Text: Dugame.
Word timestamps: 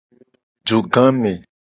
Dugame. 0.67 1.33